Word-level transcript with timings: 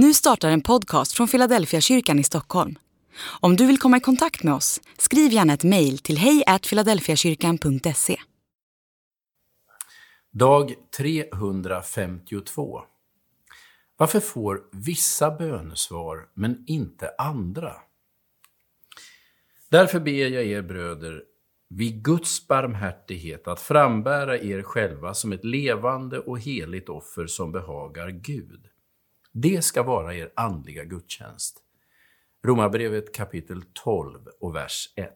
Nu 0.00 0.14
startar 0.14 0.50
en 0.50 0.60
podcast 0.60 1.12
från 1.12 1.28
Philadelphia 1.28 1.80
kyrkan 1.80 2.18
i 2.18 2.24
Stockholm. 2.24 2.78
Om 3.40 3.56
du 3.56 3.66
vill 3.66 3.78
komma 3.78 3.96
i 3.96 4.00
kontakt 4.00 4.42
med 4.42 4.54
oss, 4.54 4.80
skriv 4.98 5.32
gärna 5.32 5.52
ett 5.52 5.64
mejl 5.64 5.98
till 5.98 6.18
hejfiladelfiakyrkan.se. 6.18 8.16
Dag 10.30 10.74
352. 10.96 12.82
Varför 13.96 14.20
får 14.20 14.60
vissa 14.72 15.30
bönesvar 15.30 16.28
men 16.34 16.64
inte 16.66 17.10
andra? 17.18 17.72
Därför 19.68 20.00
ber 20.00 20.28
jag 20.28 20.44
er 20.44 20.62
bröder 20.62 21.22
vid 21.68 22.04
Guds 22.04 22.48
barmhärtighet 22.48 23.48
att 23.48 23.60
frambära 23.60 24.38
er 24.38 24.62
själva 24.62 25.14
som 25.14 25.32
ett 25.32 25.44
levande 25.44 26.18
och 26.18 26.40
heligt 26.40 26.88
offer 26.88 27.26
som 27.26 27.52
behagar 27.52 28.08
Gud. 28.08 28.68
Det 29.42 29.64
ska 29.64 29.82
vara 29.82 30.14
er 30.14 30.32
andliga 30.36 30.84
gudstjänst. 30.84 31.58
Romarbrevet 32.44 33.14
kapitel 33.14 33.62
12 33.72 34.18
och 34.40 34.54
vers 34.54 34.92
1. 34.96 35.12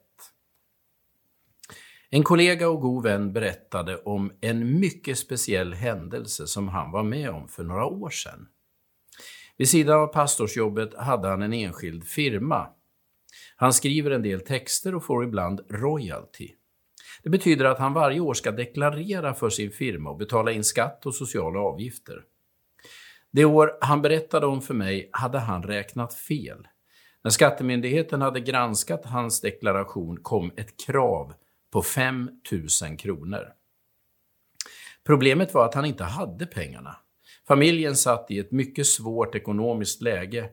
En 2.10 2.22
kollega 2.22 2.68
och 2.68 2.80
god 2.80 3.04
vän 3.04 3.32
berättade 3.32 3.96
om 3.96 4.32
en 4.40 4.80
mycket 4.80 5.18
speciell 5.18 5.74
händelse 5.74 6.46
som 6.46 6.68
han 6.68 6.90
var 6.90 7.02
med 7.02 7.30
om 7.30 7.48
för 7.48 7.64
några 7.64 7.84
år 7.84 8.10
sedan. 8.10 8.48
Vid 9.56 9.68
sidan 9.68 10.00
av 10.00 10.06
pastorsjobbet 10.06 10.94
hade 10.94 11.28
han 11.28 11.42
en 11.42 11.52
enskild 11.52 12.04
firma. 12.04 12.68
Han 13.56 13.72
skriver 13.72 14.10
en 14.10 14.22
del 14.22 14.40
texter 14.40 14.94
och 14.94 15.04
får 15.04 15.24
ibland 15.24 15.60
royalty. 15.70 16.50
Det 17.22 17.30
betyder 17.30 17.64
att 17.64 17.78
han 17.78 17.92
varje 17.92 18.20
år 18.20 18.34
ska 18.34 18.52
deklarera 18.52 19.34
för 19.34 19.50
sin 19.50 19.70
firma 19.70 20.10
och 20.10 20.18
betala 20.18 20.52
in 20.52 20.64
skatt 20.64 21.06
och 21.06 21.14
sociala 21.14 21.60
avgifter. 21.60 22.24
Det 23.32 23.44
år 23.44 23.78
han 23.80 24.02
berättade 24.02 24.46
om 24.46 24.62
för 24.62 24.74
mig 24.74 25.10
hade 25.12 25.38
han 25.38 25.62
räknat 25.62 26.14
fel. 26.14 26.68
När 27.24 27.30
Skattemyndigheten 27.30 28.20
hade 28.20 28.40
granskat 28.40 29.04
hans 29.04 29.40
deklaration 29.40 30.16
kom 30.22 30.52
ett 30.56 30.86
krav 30.86 31.34
på 31.70 31.82
5 31.82 32.30
000 32.82 32.96
kronor. 32.98 33.52
Problemet 35.04 35.54
var 35.54 35.64
att 35.64 35.74
han 35.74 35.84
inte 35.84 36.04
hade 36.04 36.46
pengarna. 36.46 36.96
Familjen 37.48 37.96
satt 37.96 38.30
i 38.30 38.38
ett 38.38 38.52
mycket 38.52 38.86
svårt 38.86 39.34
ekonomiskt 39.34 40.02
läge 40.02 40.50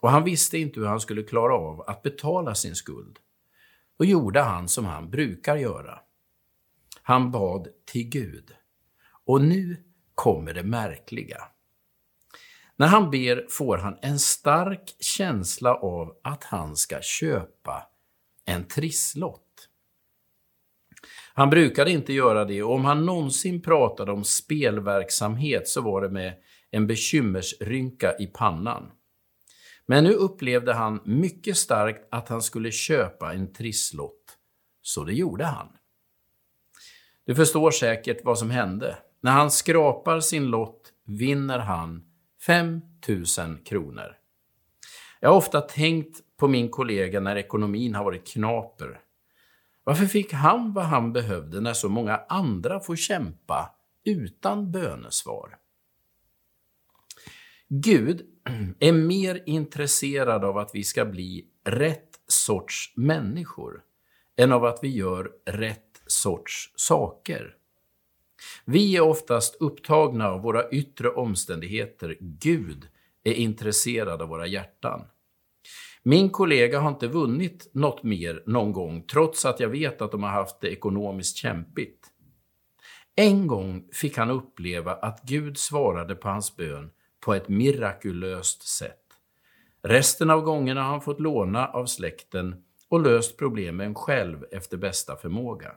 och 0.00 0.10
han 0.10 0.24
visste 0.24 0.58
inte 0.58 0.80
hur 0.80 0.86
han 0.86 1.00
skulle 1.00 1.22
klara 1.22 1.54
av 1.54 1.80
att 1.80 2.02
betala 2.02 2.54
sin 2.54 2.74
skuld. 2.74 3.18
Då 3.98 4.04
gjorde 4.04 4.40
han 4.40 4.68
som 4.68 4.84
han 4.84 5.10
brukar 5.10 5.56
göra. 5.56 6.00
Han 7.02 7.30
bad 7.30 7.68
till 7.84 8.08
Gud. 8.08 8.54
Och 9.26 9.40
nu 9.40 9.76
kommer 10.14 10.54
det 10.54 10.62
märkliga. 10.62 11.51
När 12.82 12.88
han 12.88 13.10
ber 13.10 13.46
får 13.50 13.78
han 13.78 13.98
en 14.02 14.18
stark 14.18 14.96
känsla 15.00 15.74
av 15.74 16.16
att 16.24 16.44
han 16.44 16.76
ska 16.76 17.00
köpa 17.00 17.86
en 18.44 18.68
trisslott. 18.68 19.68
Han 21.34 21.50
brukade 21.50 21.90
inte 21.90 22.12
göra 22.12 22.44
det 22.44 22.62
och 22.62 22.74
om 22.74 22.84
han 22.84 23.06
någonsin 23.06 23.62
pratade 23.62 24.12
om 24.12 24.24
spelverksamhet 24.24 25.68
så 25.68 25.80
var 25.80 26.02
det 26.02 26.08
med 26.08 26.34
en 26.70 26.86
bekymmersrynka 26.86 28.16
i 28.18 28.26
pannan. 28.26 28.90
Men 29.86 30.04
nu 30.04 30.12
upplevde 30.12 30.72
han 30.74 31.00
mycket 31.04 31.56
starkt 31.56 32.08
att 32.10 32.28
han 32.28 32.42
skulle 32.42 32.70
köpa 32.70 33.32
en 33.32 33.52
trisslott, 33.52 34.38
så 34.82 35.04
det 35.04 35.14
gjorde 35.14 35.44
han. 35.44 35.68
Du 37.26 37.34
förstår 37.34 37.70
säkert 37.70 38.24
vad 38.24 38.38
som 38.38 38.50
hände. 38.50 38.96
När 39.20 39.32
han 39.32 39.50
skrapar 39.50 40.20
sin 40.20 40.46
lott 40.46 40.92
vinner 41.06 41.58
han 41.58 42.11
5 42.46 42.80
000 43.38 43.58
kronor. 43.64 44.16
Jag 45.20 45.28
har 45.28 45.36
ofta 45.36 45.60
tänkt 45.60 46.36
på 46.36 46.48
min 46.48 46.70
kollega 46.70 47.20
när 47.20 47.36
ekonomin 47.36 47.94
har 47.94 48.04
varit 48.04 48.26
knaper. 48.26 49.00
Varför 49.84 50.06
fick 50.06 50.32
han 50.32 50.72
vad 50.72 50.84
han 50.84 51.12
behövde 51.12 51.60
när 51.60 51.72
så 51.72 51.88
många 51.88 52.20
andra 52.28 52.80
får 52.80 52.96
kämpa 52.96 53.74
utan 54.04 54.72
bönesvar? 54.72 55.58
Gud 57.68 58.26
är 58.78 58.92
mer 58.92 59.42
intresserad 59.46 60.44
av 60.44 60.58
att 60.58 60.70
vi 60.74 60.84
ska 60.84 61.04
bli 61.04 61.46
rätt 61.64 62.20
sorts 62.26 62.92
människor 62.96 63.82
än 64.36 64.52
av 64.52 64.64
att 64.64 64.78
vi 64.82 64.88
gör 64.88 65.30
rätt 65.46 66.02
sorts 66.06 66.72
saker. 66.76 67.56
Vi 68.64 68.96
är 68.96 69.00
oftast 69.00 69.56
upptagna 69.60 70.28
av 70.28 70.42
våra 70.42 70.70
yttre 70.70 71.08
omständigheter. 71.08 72.16
Gud 72.20 72.88
är 73.24 73.32
intresserad 73.32 74.22
av 74.22 74.28
våra 74.28 74.46
hjärtan. 74.46 75.04
Min 76.02 76.30
kollega 76.30 76.80
har 76.80 76.88
inte 76.88 77.08
vunnit 77.08 77.70
något 77.74 78.02
mer 78.02 78.42
någon 78.46 78.72
gång, 78.72 79.02
trots 79.06 79.44
att 79.44 79.60
jag 79.60 79.68
vet 79.68 80.02
att 80.02 80.10
de 80.10 80.22
har 80.22 80.30
haft 80.30 80.60
det 80.60 80.72
ekonomiskt 80.72 81.36
kämpigt. 81.36 82.06
En 83.16 83.46
gång 83.46 83.88
fick 83.92 84.16
han 84.16 84.30
uppleva 84.30 84.94
att 84.94 85.22
Gud 85.22 85.58
svarade 85.58 86.14
på 86.14 86.28
hans 86.28 86.56
bön 86.56 86.90
på 87.20 87.34
ett 87.34 87.48
mirakulöst 87.48 88.62
sätt. 88.62 88.98
Resten 89.82 90.30
av 90.30 90.40
gångerna 90.40 90.82
har 90.82 90.90
han 90.90 91.00
fått 91.00 91.20
låna 91.20 91.66
av 91.66 91.86
släkten 91.86 92.64
och 92.88 93.00
löst 93.00 93.38
problemen 93.38 93.94
själv 93.94 94.44
efter 94.50 94.76
bästa 94.76 95.16
förmåga. 95.16 95.72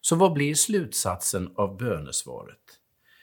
Så 0.00 0.16
vad 0.16 0.32
blir 0.32 0.54
slutsatsen 0.54 1.52
av 1.56 1.76
bönesvaret? 1.76 2.80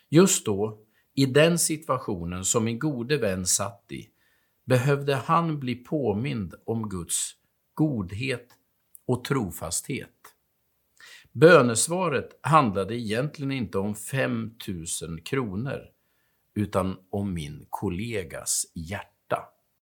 Just 0.10 0.46
då, 0.46 0.80
i 1.14 1.26
den 1.26 1.60
situationen 1.60 2.46
som 2.46 2.64
min 2.64 2.80
gode 2.80 3.18
vän 3.18 3.46
satt 3.46 3.92
i, 3.92 4.10
behövde 4.66 5.16
han 5.16 5.60
bli 5.60 5.76
påmind 5.76 6.54
om 6.66 6.90
Guds 6.90 7.32
godhet 7.74 8.48
och 9.06 9.24
trofasthet. 9.24 10.10
Bönesvaret 11.32 12.40
handlade 12.42 12.96
egentligen 12.96 13.52
inte 13.52 13.78
om 13.78 13.96
5 13.96 14.52
000 15.02 15.22
kronor, 15.22 15.80
utan 16.54 16.98
om 17.10 17.34
min 17.34 17.66
kollegas 17.70 18.66
hjärta. 18.74 19.15